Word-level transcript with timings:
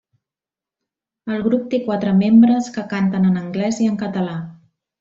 El 1.35 1.43
grup 1.49 1.67
té 1.75 1.79
quatre 1.89 2.13
membres 2.23 2.73
que 2.79 2.85
canten 2.95 3.31
en 3.33 3.39
anglès 3.45 3.83
i 3.87 3.91
en 3.95 4.01
català. 4.05 4.37